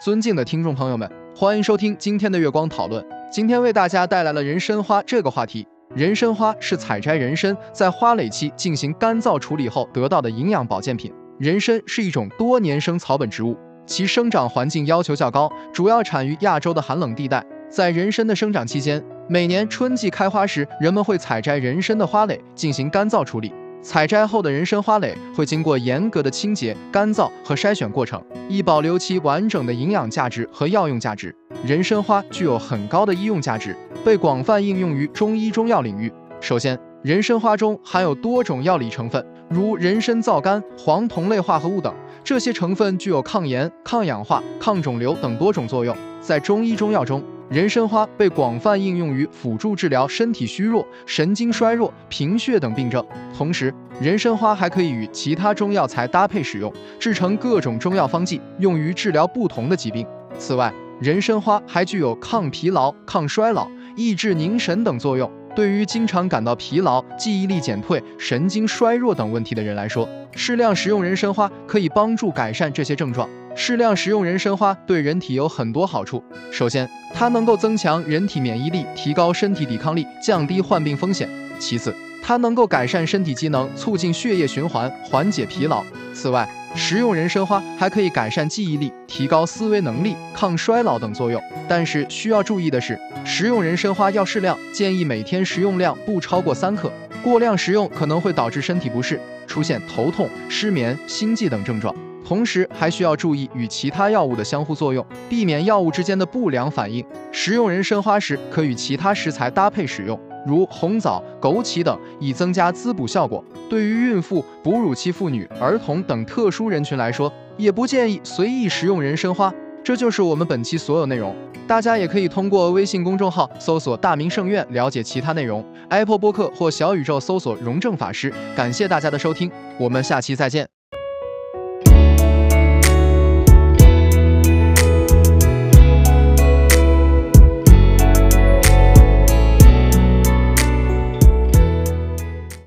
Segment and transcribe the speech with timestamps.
[0.00, 1.06] 尊敬的听众朋友们，
[1.36, 3.04] 欢迎收听今天的月光讨论。
[3.30, 5.68] 今天为大家带来了人参花这个话题。
[5.94, 11.12] 人参花是采摘人参在花蕾期进行干燥处理后得到的营养保健品。
[11.38, 13.54] 人参是一种多年生草本植物，
[13.84, 17.44] 其生长环境要求较高，主要产于亚洲的寒冷地带。
[17.68, 23.52] 在人参的生长期间，每年春季开花时，人们会采摘人参的花蕾进行干燥处理。
[23.82, 31.34] 采摘后的人参花蕾会经过严格的清洁、干燥和筛选过程，以保留其完整的营养价值和药用价值。
[31.64, 36.12] 人参花具有很高的医用价值，被广泛应用于中医中药领域。
[36.40, 45.96] 首先，人参花中含有多种药理成分，如人参皂苷、黄酮类化合物等，这些成分具有抗炎、抗氧化、抗肿瘤等多种作用。
[46.20, 53.04] 在中医中药中，人参花被广泛应用于辅助治疗身体虚弱、神经衰弱、贫血等病症。
[53.36, 60.06] 同时，人参花还可以与其他中药材搭配使用，制成各种中药方剂，用于治疗不同的疾病。
[60.38, 65.28] 此外，人参花还具有抗疲劳、抗衰老、抑制凝神等作用。
[65.56, 73.28] 对于经常感到疲劳、记忆力减退、神经衰弱等问题的人来说，适量食用人参花可以帮助改善这些症状。
[73.54, 76.22] 适量食用人参花对人体有很多好处。
[76.50, 81.28] 首先，它能够增强人体免疫力，提高身体抵抗力，降低患病风险。
[81.58, 85.84] 其次，它能够改善身体机能，促进血液循环，缓解疲劳。
[86.14, 91.42] 此外，食用人参花还可以改善记忆力，提高思维能力，抗衰老等作用。
[91.68, 96.90] 但是需要注意的是，食用人参花要适量，建议每天食用量不超过三克。
[97.22, 101.94] 过量食用可能会导致身体不适，出现头痛、失眠、心悸等症状。
[102.30, 107.04] 同时还需要注意与其他药物的相互作用，避免药物之间的不良反应。
[107.32, 113.44] 食用人参花时，可与其他食材搭配使用，如红枣、枸杞等，以增加滋补效果。
[113.68, 119.52] 对于孕妇、哺乳期妇女、儿童等特殊人群来说，也不建议随意食用人参花。
[119.82, 121.34] 这就是我们本期所有内容，
[121.66, 125.64] 大家也可以通过微信公众号搜索“大明圣院”了解其他内容。
[125.88, 128.32] Apple 播客或小宇宙搜索“荣正法师”。
[128.54, 130.79] 感谢大家的收听，我们下期再见。